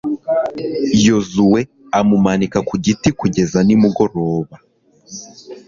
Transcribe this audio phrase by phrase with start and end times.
[1.05, 1.59] yozuwe
[1.99, 4.55] amumanika ku giti kugeza nimugoroba